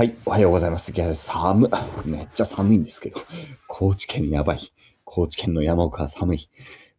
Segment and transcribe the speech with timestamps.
[0.00, 0.92] はい、おはようございます。
[0.92, 1.68] ギャル、寒
[2.06, 3.20] めっちゃ寒いんですけど、
[3.66, 4.60] 高知県やばい。
[5.04, 6.48] 高知県の山奥は寒い。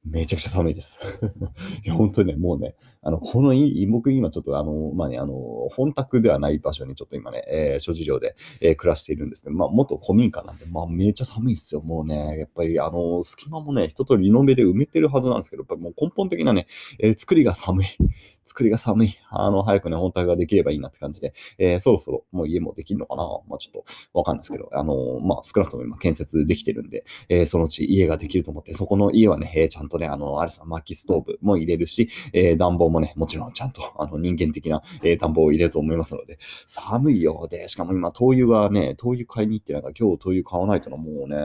[0.03, 0.99] めちゃくちゃ寒いです。
[1.85, 5.33] いや、本当にね、もうね、あの、このい、僕今ちょっとあの、まあね、あの、
[5.71, 11.81] 本宅ではない場所にちょっと今ね、えー、諸事情で、えー、暮らしているんですけど、まあ、元古民家なんで、まあ、めちゃ寒いっすよ。
[11.81, 16.65] もうね、やっぱりあの、隙間もね、一通りリノベで埋めてるはずなんですけど、やっぱりもう根本的なね、
[16.97, 17.85] えー、作りが寒い。
[18.43, 19.09] 作りが寒い。
[19.29, 23.85] あの、早くね、本体ができればいいなって感じで、えー、そろそろもう家もできるのかなまあちょっと
[24.17, 41.37] わかんないですけど、あの、まあ少なくとも今建設できてるんで、えー、そのうち家ができると思って、そこの家はね、えー、ちゃんとね、あの、あれさ、薪ストーブも入れるし、えー、暖房もね、もちろんちゃんと、あの、人間的な、えー、暖房を入れると思いますので、寒いようで、しかも今、灯油はね、灯油買いに行ってなんか今日灯油買わないとな、もうね、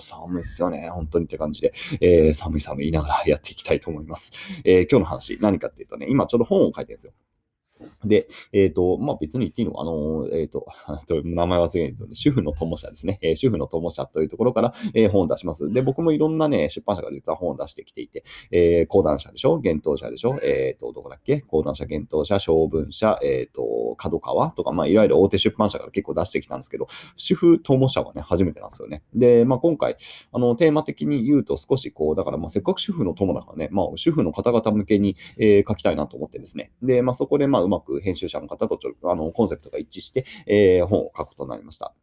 [0.00, 4.32] 寒いっすよね、本当にって感じで、えー、寒い寒い言いながらやっていきたいと思います。
[4.64, 7.12] えー、今日の話、何かっていうとね、今ちょうど本を書いてるんですよ。
[8.04, 9.74] で、えっ、ー、と、まあ、別に言っていいの？
[9.74, 10.66] か、あの、えっ、ー、 と、
[11.24, 12.14] 名前忘れないですよね。
[12.14, 13.18] 主婦の友社ですね。
[13.22, 15.70] えー、主婦の友社というところから、えー、本を出します。
[15.72, 19.56] で、僕もいろんなね、出版社が実は本を出してきていて、えー、講談社でしょ？
[19.56, 20.38] 幻冬社でしょ？
[20.42, 21.40] えっ、ー、と、どこだっけ？
[21.42, 29.02] 講談社、幻冬社、小文社、えっ、ー、と、角川とか、まあ、いわゆる大手出版社から結構出してきたんですけど、主婦友社はね、初めてなんですよね。
[29.14, 29.96] で、まあ、今回、
[30.32, 36.72] あの、テーマ的に言うと少しこう、だから、まあ、せっかく主婦の友だからね、まあ、主婦の方々向けに、えー、書きたいなと思ってですね。
[36.82, 41.94] で、まあ、そこで、まあ、うまく編集者の方とちょあのコンセプトが一致して、えー、本を書くことになりました。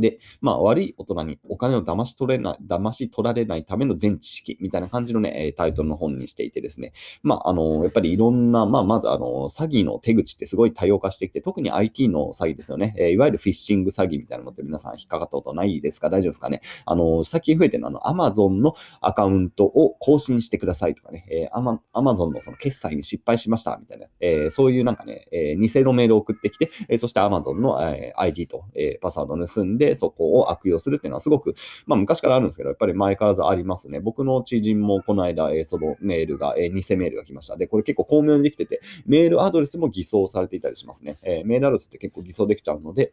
[0.00, 12.94] で、まあ、悪い大人にお金を騙し取れない、騙し取られないための全知識みたいな感じのね、タイトルの本にしていてですね、まあ、あの、やっぱりいろんな、まあ、まずあの、詐欺の手口ってすごい多様化してきて、特に IT の詐欺ですよね。
[12.98, 16.60] えー、いわゆるフィッシング詐欺みたいなのって皆さん引っかかったことないですか大丈夫ですかね。
[16.84, 31.54] あの、最近増えてるのは、あの、Amazon のアカウントを更新してくださいとかね、えー、Amazon のその決済に失敗しましたみたいな、えー、そういうなんかね、えー、偽のメールを送ってきて、えー、そして Amazon の、えー、ID と、えー、パスワードを盗んで、そこを悪用するっていうのはすごく、
[31.86, 34.00] まあ昔からあるんですけど、やっぱり前からずありますね。
[34.00, 37.56] 僕の知人もこの間、えー、そのメールが、えー、偽メールが来ました。
[37.56, 41.18] で、これ結構巧妙にできてて、メールアドレスも偽装されていたりしますね。
[41.22, 43.12] えー、メールアドレスって結構偽装できちゃうので、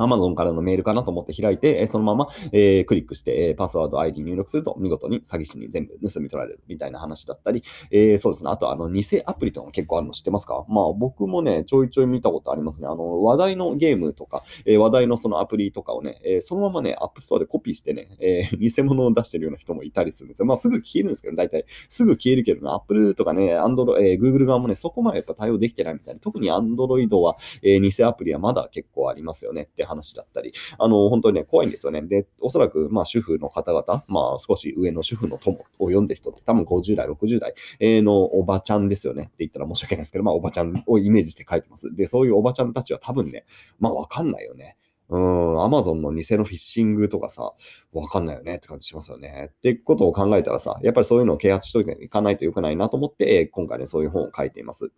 [0.00, 8.50] Amazon からのメールかなと思って開いて、そのまま、えー、クリックして、パスワード、ID 入力すると、見事に詐欺師に全部盗み取られるみたいな話だったり、えー、そうですね。
[8.50, 10.64] あと、あの、偽アプリとかも結構あるの知ってますか？
[10.68, 12.88] まあ、僕もね、ちょいちょい見たことありますね。
[12.88, 20.46] あの、話題のゲームとか、えー、話題のそのアプリとかをね、えー、そのままね、App Store でコピーしてね、えー、偽物を出してるような人もいたりするんですよ。
[20.46, 26.20] まあ、すぐ消えるんですけど、大体、すぐ消えるけどね、Apple とかね、Android、えー、Google 側もね、そこまでやっぱ対応できてないみたいな。
[26.20, 32.02] 特に Android は、えー、偽アプリはまだ結構ありますよねって話だったり、あの、本当にね、怖いんですよね。
[32.02, 37.54] で、おそらく、まあ、主婦の方々、まあ、少し上の主婦の友を読んでる人って、多分50代、60代
[38.02, 41.94] のおばちゃんですよねって言ったら申し訳ないですけど、まあ、おばちゃんをイメージして書いてます。
[41.94, 43.44] で、そういうおばちゃんたちは多分ね、
[43.78, 44.76] まあ、わかんないよね。
[45.10, 47.52] うん、アマゾンの偽のフィッシングとかさ、
[47.92, 49.50] わかんないよねって感じしますよね。
[49.52, 54.92] ってことを考えたらさ、やっぱりそういうのを啓発しといていかないとよくないなと思って、今回ね、そういう本を書いています。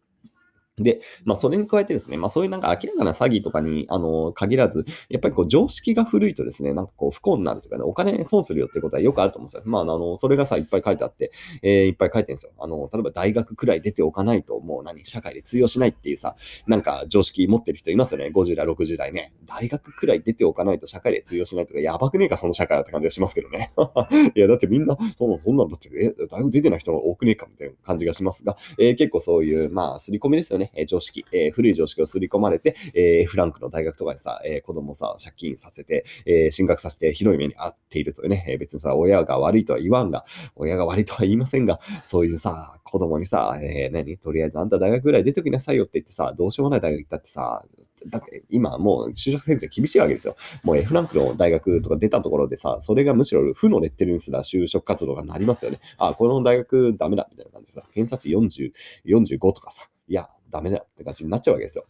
[0.78, 9.62] で、まあ、それに加えてですね、まあ、そういうなんか明らかな詐欺とかに、あの、限らず、やっぱりこう、常識が古いとですね、なんかこう、不幸になるとかね、お金損するよってことはよくあると思うんですよ。
[9.66, 11.30] まあ、あの、それがさ、いっぱい書いてあって、
[11.62, 12.52] えー、いっぱい書いてるんですよ。
[12.58, 18.30] あの、例えば大学くらい出ておかないと、もう何、社会で通用しないっていうさ、なんか常識持ってる人いますよね。
[18.34, 19.34] 50代、60代ね。
[19.44, 23.70] 大学くらい出ておかないと社会で通用しないとか、やばくねえか、その社会はって感じがしますけどね。
[24.34, 30.61] いや、だってみんな、そんそんなんだって、え、大学出てない人が多くねえかみたいな感じがしますが、えー、結構そういう、まあ、刷り込みですよね。
[30.74, 31.24] え、常識。
[31.32, 40.24] え、古い常識を刷り込まれて、え、フランクの大学とかにさ、え、子供さ、借金させて、え、進学させて、ひどい目に遭っているというね、え、別にさ、親が悪いとは言わんが、
[40.56, 44.18] 親が悪いとは言いませんが、そういうさ、子供にさ、えー、何？
[44.18, 47.64] とりあえずあんた大学ぐらい出ておきなさいよって言ってさ、どうしようもない大学行ったってさ、
[48.08, 50.36] だって今もう就職先生厳しいわけですよ。
[50.62, 55.80] もう F ランクの大学とか出たところでさ、それがむしろ負のレッテルにすら就職活動がなりますよね。
[55.96, 58.72] あ、この大学ダメだみたいな感じでさ、偏差値40、
[59.06, 61.86] 45とかさ、いや、ダメだよって感じになっちゃうわけですよ。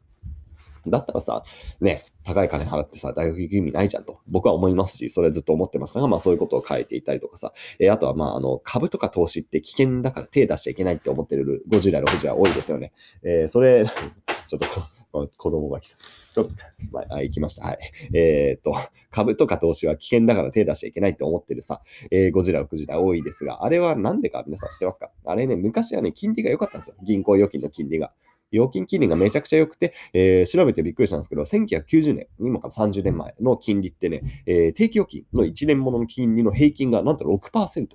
[0.87, 1.45] だったらさ、
[1.81, 12.93] ね、高い金払ってさ、大学行く意味ないじゃんと、僕は思いますし、それずっと思ってましたが、まあそういうことを書いていたりとかさ、えー、あとはまあ、あの、株とか投資って危険だから手出しちゃいけないって思ってる50代、60代多いですよね。
[13.23, 13.85] えー、それ、
[14.49, 14.67] ちょっと
[15.13, 15.97] こ、子供が来た。
[16.35, 16.53] ちょっと、
[16.91, 17.67] まあ、行きました。
[17.67, 17.79] はい。
[18.15, 18.75] えー、っと、
[19.11, 25.11] 株とか投資は危険だから手出しちゃいけないって思ってるさ、えー、50代、60代多いですが、あれはなんでか皆さん知ってますか？
[25.27, 26.97] あれね、昔はね、金利が良かったんですよ。
[27.05, 28.13] 銀行預金の金利が。
[28.53, 37.89] 預金金利がめちゃくちゃ良くて、えー、調べてびっくりしたんですけど、1990年、今から30年前の金利ってね、えー、定期預金の1年ものの金利の平均がなんと6%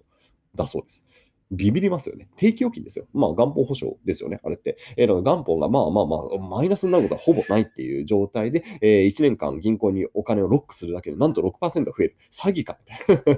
[0.56, 1.06] だそうです。
[1.52, 2.28] ビビりますよね。
[2.36, 3.06] 定期預金ですよ。
[3.14, 4.78] まあ、元本保証ですよね、あれって。
[4.98, 12.16] えー、だから元本がまあまあまあ、マイナスになることはほぼないっていう状態で、えー、1年間銀行にお金をロックするだけで、なんと6%増える。
[12.32, 13.36] 詐欺かみたい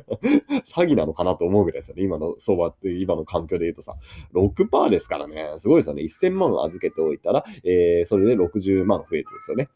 [0.50, 0.60] な。
[0.62, 2.04] 詐欺なのかなと思うぐらいですよね。
[2.04, 3.96] 今の相場って、今の環境で言うとさ、
[4.34, 5.54] 6%ですからね。
[5.58, 6.04] すごいですよね。
[6.04, 9.70] 1000万預けておいたら、えー、それで60万増えてるんですよね。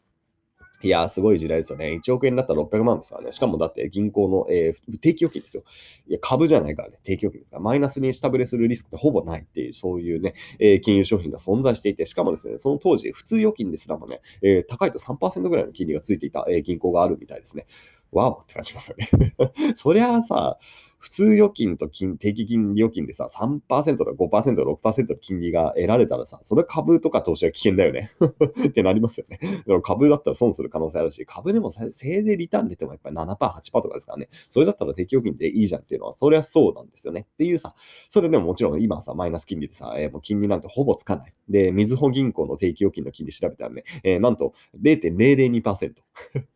[0.84, 1.98] いやー、すごい時代ですよね。
[2.04, 3.32] 1億円だったら600万ですからね。
[3.32, 5.62] しかもだって銀行の、えー、定期預金ですよ。
[6.08, 6.98] いや、株じゃないからね。
[7.02, 7.62] 定期預金ですから。
[7.62, 17.66] マイナスに下振れするリスクってほぼないっていう、そういうね、えー、金融商品が存在していて、しかもですね、その当時、普通預金ですらもね、えー、高いと3%ぐらいの金利がついていた、え、銀行があるみたいですね。
[18.14, 19.34] わおって感じますよね
[19.74, 20.58] そりゃあさ、
[21.04, 28.10] 普通預金と金定期金利預金でさ、3%とか5%、6%の金利が得られたらさ、それ株とか投資は危険だよね
[28.68, 29.38] ってなりますよね。
[29.38, 34.30] だから株だったら損する可能性あるし、株でもせいぜいリターン出てもやっぱり7%、8%とかですからね。
[34.48, 37.26] それだったら定期預金っていいじゃんっていうのは、そりゃそうなんですよね。
[37.34, 37.74] っていうさ、
[38.08, 41.34] それでももちろん今さ、マイナス金利でさ、えー、もう金利なんてほぼつかない。
[41.50, 45.92] で、みずほ銀行の定期預金の金利調べたらね、えー、なんと0.002%。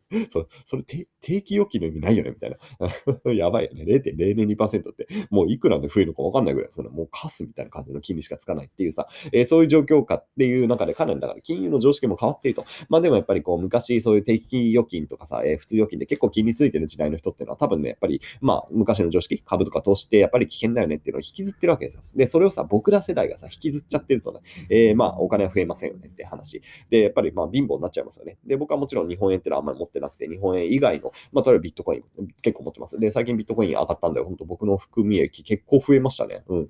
[0.31, 2.57] そそれ定期預金の意味ないよねみたいな。
[3.33, 3.83] やばいよね。
[3.83, 12.65] 0.002%って、もういくらで増えるのかわかんないぐらい、そのもうカスみたいな感じの金利しかつかないっていうさ、えー、そういう状況かっていう中で、かなりだから金融の常識も変わっていると。
[12.89, 22.03] まあでもやっぱりこう、昔そういう定期預金とかさ、えー、普通預金で結構金利ついてる時代の人っていうのは多分ね、やっぱり、まあ昔の常識、株とか投資ってやっぱり危険だよねっていうのを引きずってるわけですよ。
[22.15, 24.39] で、それをさ、僕ら世代がさ、引きずっちゃってるとね、
[24.69, 26.61] えー、まあお金は増えませんよねって話。
[26.89, 28.37] で、やっぱりまあ貧乏になっちゃいますよね。
[28.45, 32.03] で、僕はもちろん日本円ってのはあんまり持ってなくて、日本円以外の、まあ例えばビットコイン
[32.41, 32.99] 結構持ってます。
[32.99, 36.43] で、最近ビットコイン上がったんで、本当僕の含み益結構増えましたね。
[36.47, 36.69] うん。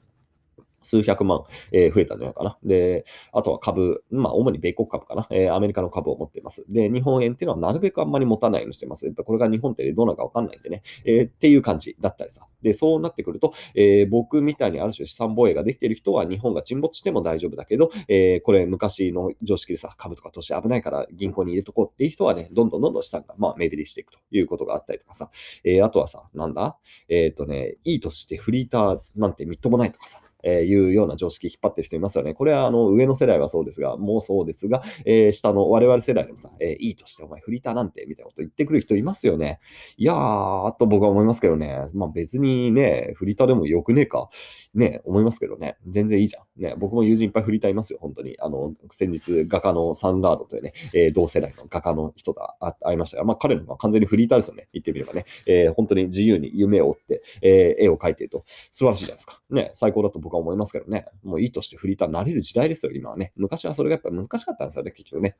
[0.81, 2.57] 数百万、えー、増えたんじゃないかな。
[2.63, 5.27] で、あとは株、まあ、主に米国株かな。
[5.29, 6.65] えー、アメリカの株を持っています。
[6.69, 9.05] で、日本円っていうのはなるべくあんまり持たないようにしてます。
[9.05, 12.47] やっぱこれが日本ってどうなるかわかんないんでね、えー、っていう感じだったりさ。
[12.61, 25.29] で、そうなってくると、え僕みたいにある種資産防衛ができてる人は日本が沈没しても大丈夫だけど、えこれ昔の常識でさ、株とか投資危ないから銀行に入れとこうっていう人はね、どんどんどんどん資産が、まあ、目減りしていくということがあったりとかさ。
[25.63, 26.77] えあとはさ、なんだ？
[27.07, 30.21] えっ、とね、いいとしてフリーターなんてみっともないとかさ。
[30.43, 32.33] えー、いうような常識引っ張ってる人いますよね。
[32.33, 39.59] これはあの上の世代はそうですが、もうそうですが、えー、下の我々世代でもさ、えー、いいとしてお前フリーターなんてみたいなこと言ってくる人いますよね。
[39.97, 41.87] いやー、と僕は思いますけどね。
[41.93, 44.29] まあ別にね、フリーターでもよくねえか。
[44.75, 45.77] ね、思いますけどね。
[45.87, 46.61] 全然いいじゃん。
[46.61, 48.37] ね、僕も友人いっぱいフリーターいますよ、本当に。
[48.39, 54.67] あの、先日画家のサンダードというね、えー、同世代の画家の人が会いましたが、まあ彼のは完全にフリーターですよね。
[54.73, 55.25] 言ってみればね。
[55.47, 59.41] えー、本当に自由に夢を追って、えー、絵を描いていると素晴らしいじゃないですか。
[59.49, 61.05] ね、最高だと僕は思いますけどね。
[61.23, 63.33] もういいとしてフリーターになれる時代ですよ、今はね。
[63.35, 65.35] 昔はそれがやっぱ難しかったんですよね、結局ね。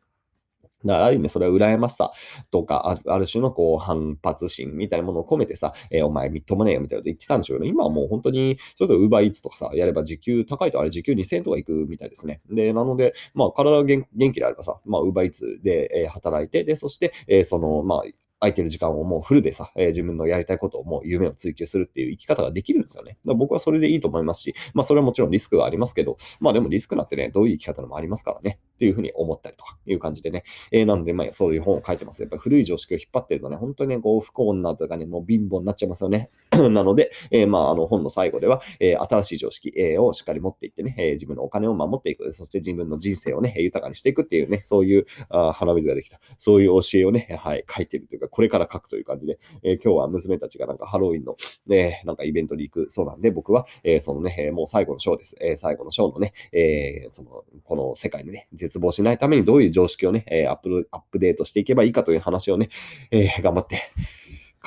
[0.86, 2.12] だからある意味それは羨ましさ
[2.52, 12.42] とか、ある種のこう反発心みたいなものを込めてさ、えー、お前みっともねえよみたいなこと言ってたんでしょうけど、今はもう本当に、それとウーバーイーツとかさ、やれば時給高いとあれ時給2000円とかいくみたいですね。
[12.50, 18.04] で、なので、まあ体が元気であればさ、まあウーバーイーツで、え、働いて、で、そして、えー、その、まあ、
[18.40, 23.12] 空いてる時間をもうフルでさ、えー、自分のやりたいことをもう夢を追求するっていう生き方ができるんですよね。
[23.12, 30.44] だから僕はそれでいいと思いますし、まあそれはもちろんリスクがありますけど、まあでもリスクなんてね、どういう生き方でもありますからね、っていうふうに思ったりとかいう感じでね。
[30.72, 32.22] えー、なので、まあそういう本を書いてます。
[32.22, 36.30] やっぱり古い常識を引っ張ってるとね、本当にね、こう不幸なとかね、もう貧乏になっちゃいますよね。
[36.52, 51.36] なので、えー、まああの本の最後では、えー、新しい常識、え、をしっかり持っていってね、えー、自分のお金を守っていく、そして自分の人生をね、豊かにしていくっていうね、そういうあ鼻水ができた、そういう教えをね、はい、書いてるというか、これから書くという感じで、えー、今日は娘たちがなんかハロウィンの、
[51.68, 55.36] ね、なんかイベントに行くそうなんで、僕は、えー、そのね、もう最後のショーです。
[55.42, 62.70] えー、最後のショーのね、えー、その、この世界でね、絶望しないためにどういう常識をね、えアップアップデートしていけばいいかという話をね、
[63.12, 63.78] え頑張って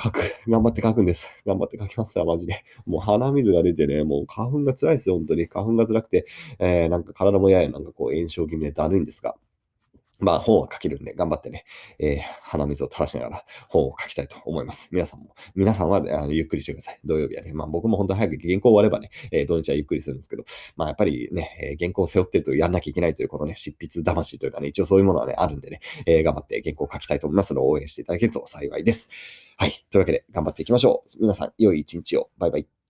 [0.01, 0.21] 書く。
[0.47, 1.27] 頑張って書くんです。
[1.45, 2.63] 頑張って書きますわ、マジで。
[2.85, 5.47] もう鼻水が出てね、もう花粉が辛いですよ、本当に。
[5.47, 6.25] 花粉が辛くて、
[6.59, 9.35] えー、なんか体もややなんかこう炎症気味でだるいんですが。
[10.23, 11.65] まあ本は書けるんで頑張ってね、
[11.99, 14.89] えー、鼻水を垂らしながら本を書きたいと思います。
[14.91, 16.99] 皆さんも、皆さんは、ね、あのゆっくりしてください。
[17.03, 17.51] 土曜日はね。
[17.53, 20.43] まあ僕も本当早く原稿終わればね、えー、土日はゆっくりするんですけど、
[20.77, 29.09] まあやっぱりね、えー、原稿を背負ってるとやんなきゃいけないというこのね、執筆魂というかね、一応そういうものはね、あるんでね、えー、頑張って原稿を書きたいと思いますので応援していただけると幸いです。
[29.57, 29.85] はい。
[29.91, 31.21] というわけで頑張っていきましょう。
[31.21, 32.29] 皆さん、良い一日を。
[32.37, 32.82] バイバイ。